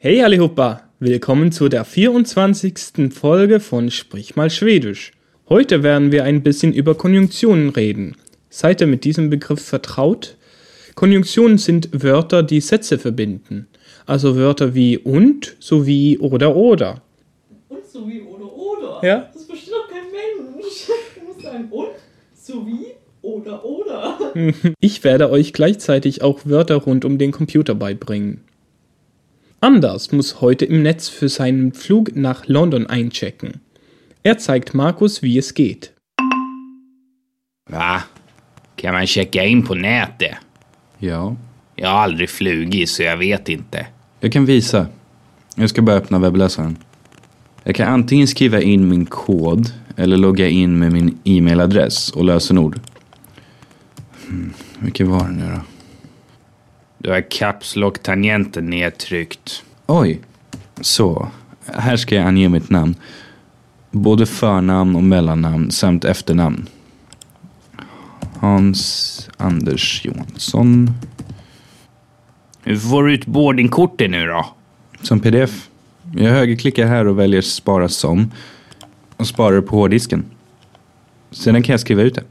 [0.00, 3.12] Hey allihopa, willkommen zu der 24.
[3.12, 5.10] Folge von Sprich mal Schwedisch.
[5.48, 8.14] Heute werden wir ein bisschen über Konjunktionen reden.
[8.48, 10.36] Seid ihr mit diesem Begriff vertraut?
[10.94, 13.66] Konjunktionen sind Wörter, die Sätze verbinden.
[14.06, 17.02] Also Wörter wie und sowie oder oder.
[17.68, 19.00] Und sowie oder oder.
[19.04, 19.30] Ja.
[19.34, 20.86] Das versteht doch kein Mensch.
[21.16, 21.88] Du musst sagen und
[22.34, 22.86] sowie
[23.20, 24.16] oder oder.
[24.78, 28.44] Ich werde euch gleichzeitig auch Wörter rund um den Computer beibringen.
[29.60, 33.60] Anders muss heute im Netz für seinen Flug nach London einchecken.
[34.22, 35.92] Er zeigt Markus, wie es geht.
[37.70, 38.02] Va?
[38.76, 40.36] Kan man checka in på nätet?
[41.00, 41.36] Ja,
[41.76, 43.86] Jag har aldrig flugit så jag vet inte.
[44.20, 44.86] jag kan visa.
[45.56, 46.76] Jag ska bara öppna webbläsaren.
[47.64, 52.80] Jag kan antingen skriva in min kod eller logga in med min e-mailadress och lösenord.
[54.26, 55.60] Hmm, vilken var det nu då?
[56.98, 59.62] Du har caps lock-tangenten nedtryckt.
[59.86, 60.20] Oj,
[60.80, 61.28] så.
[61.66, 62.94] Här ska jag ange mitt namn.
[63.90, 66.68] Både förnamn och mellannamn samt efternamn.
[68.40, 70.90] Hans Anders Johansson.
[72.62, 74.46] Hur får du ut boardingkortet nu då?
[75.02, 75.68] Som pdf.
[76.16, 78.32] Jag högerklickar här och väljer spara som.
[79.16, 80.24] Och sparar på hårddisken.
[81.30, 82.22] Sedan kan jag skriva ut det.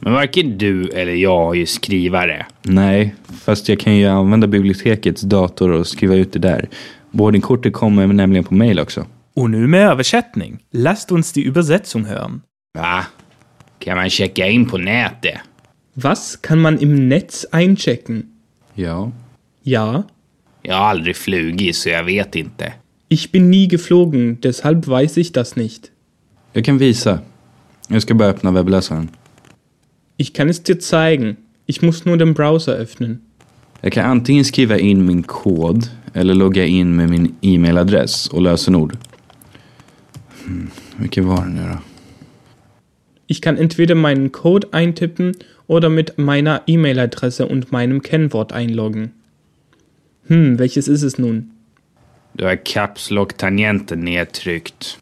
[0.00, 2.46] Men varken du eller jag är ju skrivare.
[2.62, 3.14] Nej,
[3.44, 6.68] fast jag kan ju använda bibliotekets dator och skriva ut det där.
[7.10, 9.06] Boardingkortet kommer nämligen på mail också.
[9.34, 10.58] Und nu med Översättning.
[10.70, 12.40] Lasst uns die Übersetzung hören.
[12.78, 13.04] Va?
[13.78, 15.38] Kan man checka in på nätet?
[15.94, 18.26] Was kann man im Netz einchecken?
[18.74, 19.12] Ja,
[19.62, 20.02] Ja,
[20.62, 22.72] Jag har aldrig flugit så jag vet inte.
[23.08, 25.90] ich bin nie geflogen, deshalb weiß ich das nicht.
[26.52, 27.18] jag kan visa.
[27.88, 29.08] Jag ska bara öppna webbläsaren.
[30.16, 31.36] Ich kann es dir zeigen.
[31.66, 33.20] Ich muss nur den Browser öffnen.
[33.82, 38.96] Jag kan antingen skriva in min kod eller logga in med min e-mailadress och lösenord.
[40.44, 41.78] Hmm, vilken var det nu då?
[43.26, 45.34] Ich kann entweder meinen Code eintippen
[45.66, 49.12] oder mit meiner E-Mail-Adresse und meinem Kennwort einloggen.
[50.26, 51.50] Hm, welches ist es nun?
[52.34, 54.98] Du har caps lock-tangenten nedtryckt.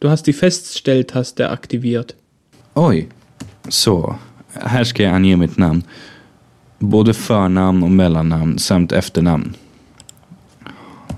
[0.00, 2.14] Du hast die Feststelltaste aktiviert.
[2.74, 3.08] Oj,
[3.68, 4.18] så.
[4.54, 5.82] Här ska jag ange mitt namn.
[6.78, 9.54] Både förnamn och mellannamn samt efternamn.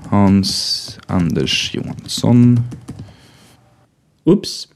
[0.09, 2.61] Hans Anders Johansson.
[4.25, 4.69] Ups.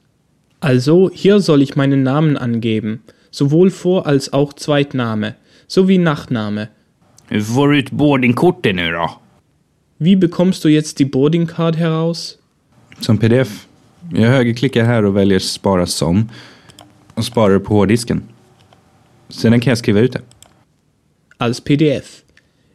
[0.61, 5.35] Also, hier soll ich meinen Namen angeben, sowohl Vor- als auch Zweitname,
[5.67, 6.69] sowie Nachname.
[7.29, 9.11] Hur får du ut boardingkortet nu då?
[9.99, 12.37] Wie bekommst du jetzt die Boarding Card heraus?
[13.01, 13.67] Som pdf.
[14.13, 16.29] Jag högerklickar här och väljer spara som.
[17.15, 18.23] Och sparar på hårddisken.
[19.29, 20.23] Det.
[21.39, 22.25] Als PDF.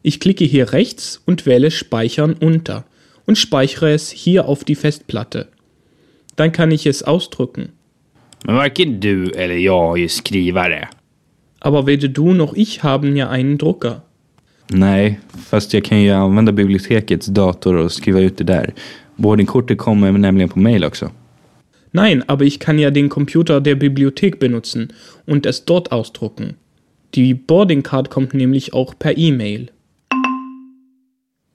[0.01, 2.85] Ich klicke hier rechts und wähle Speichern unter
[3.25, 5.47] und speichere es hier auf die Festplatte.
[6.35, 7.69] Dann kann ich es ausdrucken.
[8.45, 10.87] Varken du eller jag är ju skrivare.
[11.59, 14.01] Aber weder du noch ich haben ja einen Drucker.
[14.71, 18.73] Nej, fast jag kan ju använda bibliotekets dator och skriva ut det där.
[19.15, 21.11] Boardingkortet kommer nämligen på mail också.
[21.91, 24.93] Nein, aber ich kann ja den Computer der Bibliothek benutzen
[25.25, 26.55] und es dort ausdrucken.
[27.15, 29.71] Die Boarding Card kommt nämlich auch per E-Mail.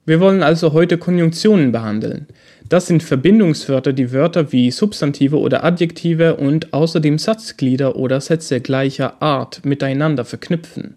[0.05, 2.27] Wir wollen also heute Konjunktionen behandeln.
[2.67, 9.21] Das sind Verbindungswörter, die Wörter wie Substantive oder Adjektive und außerdem Satzglieder oder Sätze gleicher
[9.21, 10.95] Art miteinander verknüpfen.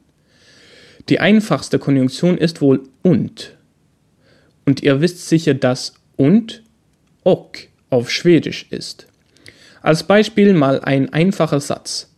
[1.09, 3.57] Die einfachste Konjunktion ist wohl und.
[4.67, 6.63] Und ihr wisst sicher, dass und
[7.25, 7.57] och
[7.89, 9.07] auf Schwedisch ist.
[9.83, 12.13] Als Beispiel mal ein einfacher Satz.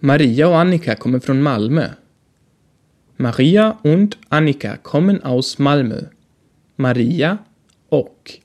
[0.00, 1.88] Maria und Annika kommen von Malmö.
[3.18, 6.04] Maria und Annika kommen aus Malmö.
[6.76, 7.44] Maria
[7.90, 8.40] och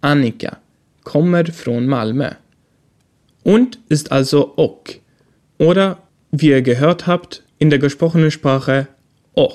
[0.00, 0.58] Annika
[1.02, 2.30] kommer från Malmö.
[3.42, 5.00] Und ist also och.
[5.58, 5.98] Oder,
[6.30, 8.86] wie ihr gehört habt, in der gesprochenen Sprache
[9.34, 9.52] o.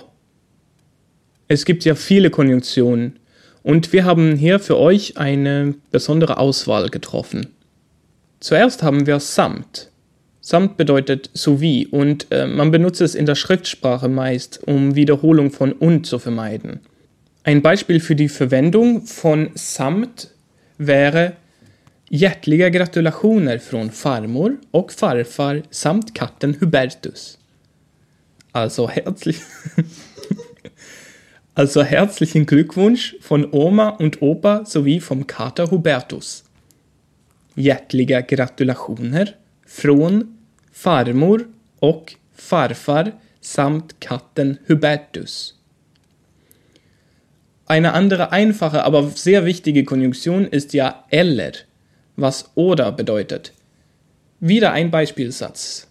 [1.47, 3.19] Es gibt ja viele Konjunktionen
[3.63, 7.54] und wir haben hier für euch eine besondere Auswahl getroffen.
[8.45, 9.89] Zuerst haben wir samt.
[10.39, 15.71] Samt bedeutet sowie und äh, man benutzt es in der Schriftsprache meist, um Wiederholung von
[15.71, 16.81] und zu vermeiden.
[17.43, 20.29] Ein Beispiel für die Verwendung von samt
[20.77, 21.33] wäre
[22.11, 27.39] Hjärtliga gratulationer från farmor och farfar samt katten Hubertus.
[28.53, 29.41] Also herzlich.
[31.55, 36.45] also herzlichen Glückwunsch von Oma und Opa sowie vom Kater Hubertus.
[37.55, 39.35] Hjärtliga gratulationer
[39.67, 40.37] från
[40.71, 41.47] farmor
[41.79, 43.11] och farfar
[43.41, 45.53] samt katten Hubertus.
[47.67, 51.51] Eine andere einfache, aber sehr wichtige Konjunktion ist ja eller,
[52.15, 53.53] was oder bedeutet.
[54.39, 55.87] Wieder ein Beispielsatz.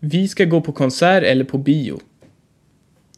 [0.00, 2.00] Vi ska gå på konsert eller på bio.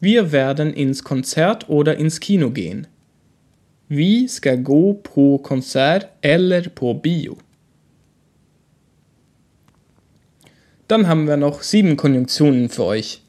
[0.01, 2.87] Wir werden ins Konzert oder ins Kino gehen.
[3.87, 7.39] Vi ska gå på konsert eller på bio.
[10.89, 13.23] Dann haben wir noch sieben Konjunktionen für euch.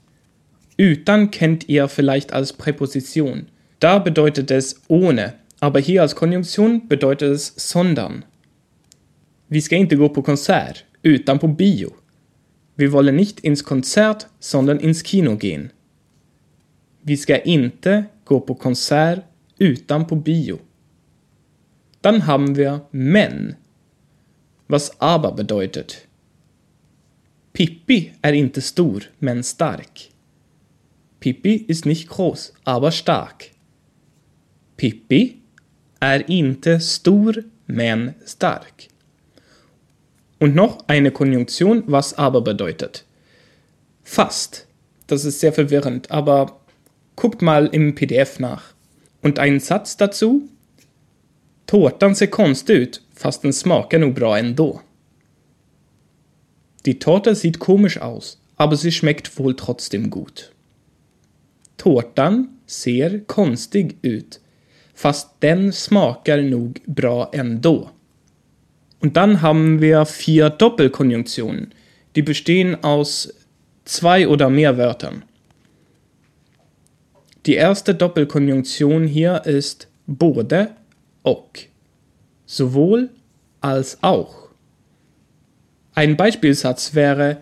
[0.79, 3.47] Utan kennt ihr vielleicht als Präposition.
[3.79, 8.25] Da bedeutet es ohne, aber hier als Konjunktion bedeutet es sondern.
[9.47, 11.93] Vi ska inte gå på konsert, utan på bio.
[12.75, 15.71] Wir wollen nicht ins Konzert, sondern ins Kino gehen.
[17.03, 19.23] Vi ska inte gå på konsert,
[19.59, 20.59] utan på bio.
[22.01, 23.55] Dann haben wir men,
[24.67, 26.07] was aber bedeutet.
[27.55, 30.11] Pippi är inte stor, men stark.
[31.19, 33.51] Pippi ist nicht groß, aber stark.
[34.75, 35.37] Pippi
[35.99, 38.89] är inte stor, men stark.
[40.37, 43.05] Und noch eine Konjunktion, was aber bedeutet.
[44.03, 44.67] Fast.
[45.07, 46.59] Das ist sehr verwirrend, aber
[47.15, 48.73] guckt mal im PDF nach.
[49.21, 50.49] Und ein Satz dazu.
[51.67, 54.81] Tårtan ser konstig ut, fast den smakar nog bra ändå.
[56.85, 60.51] Die Torte sieht komisch aus, aber sie schmeckt wohl trotzdem gut.
[61.77, 64.39] Tårtan ser konstig ut,
[64.93, 67.91] fast den smakar nog bra ändå.
[68.99, 71.73] Und dann haben wir vier Doppelkonjunktionen,
[72.15, 73.33] die bestehen aus
[73.83, 75.23] zwei oder mehr Wörtern.
[77.45, 80.71] Die erste Doppelkonjunktion hier ist både
[81.23, 81.51] och.
[82.47, 83.09] Sowohl
[83.61, 84.44] als auch.
[85.95, 87.37] Ein Beispielsatz wäre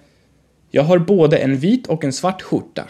[0.71, 2.87] Jag har både en vit och en svart skjorta.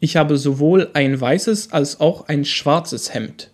[0.00, 3.48] Ich habe sowohl ein weißes als auch ein schwarzes Hemd.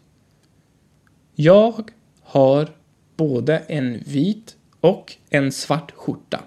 [1.35, 1.91] Jag
[2.23, 2.69] har
[3.17, 6.45] både en vit och en svart skjorta.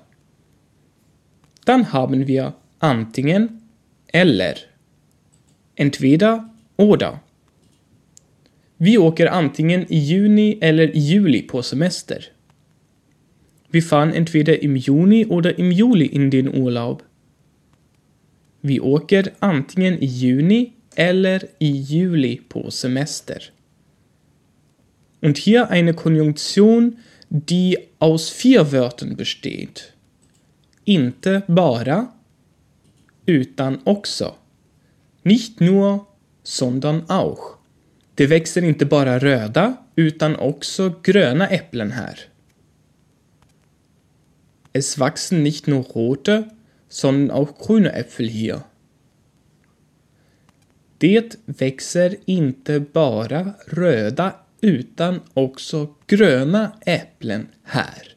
[1.66, 3.62] Dann haben wir antingen
[4.08, 4.56] eller.
[5.76, 7.20] Entweder oder.
[8.78, 12.26] Vi åker antingen i juni eller juli på semester.
[13.72, 17.04] Wir fahren entweder im Juni oder im Juli in den Urlaub.
[18.62, 23.42] Vi åker antingen i juni eller i juli på semester.
[25.22, 26.98] Und hier eine Konjunktion,
[27.30, 29.94] die aus vier Wörtern besteht.
[30.86, 32.14] Inte bara,
[33.26, 34.36] utan också.
[35.24, 36.08] Nicht nur,
[36.44, 37.58] sondern auch.
[38.16, 42.20] Det växer inte bara röda, utan också gröna äpplen här.
[44.74, 46.48] Es wachsen nicht nur rote,
[46.88, 48.66] sondern auch grüne Äpfel hier.
[51.00, 58.16] Det växer inte bara röda utan också gröna Äpplen här.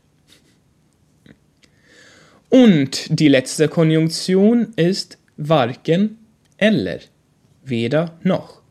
[2.49, 6.19] Und die letzte Konjunktion ist varken
[6.59, 7.01] eller,
[7.63, 8.63] weder noch.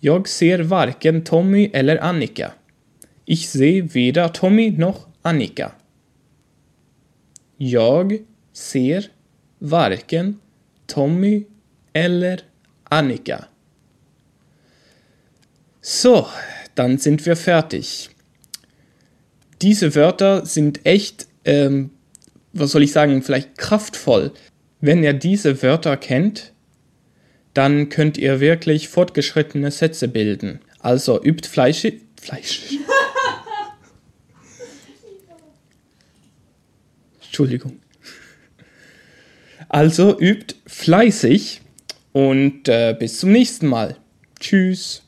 [0.00, 2.52] Jag ser varken Tommy eller Annika.
[3.24, 5.72] Ich sehe weder Tommy noch Annika.
[7.58, 8.20] Jag
[8.52, 9.10] ser
[9.58, 10.40] varken
[10.86, 11.46] Tommy
[11.92, 12.42] eller
[12.84, 13.48] Annika.
[15.80, 16.26] So,
[16.74, 18.10] dann sind wir fertig.
[19.62, 21.90] Diese Wörter sind echt, ähm,
[22.52, 24.32] was soll ich sagen, vielleicht kraftvoll.
[24.80, 26.52] Wenn ihr diese Wörter kennt,
[27.54, 30.60] dann könnt ihr wirklich fortgeschrittene Sätze bilden.
[30.80, 31.86] Also übt Fleisch.
[32.20, 32.62] Fleisch.
[37.36, 37.80] Entschuldigung.
[39.68, 41.60] Also übt fleißig
[42.12, 43.96] und äh, bis zum nächsten Mal.
[44.40, 45.02] Tschüss.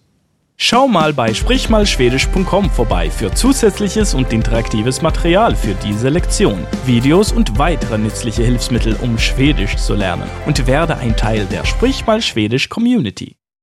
[0.59, 7.59] Schau mal bei sprichmalschwedisch.com vorbei für zusätzliches und interaktives Material für diese Lektion, Videos und
[7.59, 12.69] weitere nützliche Hilfsmittel, um Schwedisch zu lernen und werde ein Teil der Sprich mal Schwedisch
[12.69, 13.38] Community.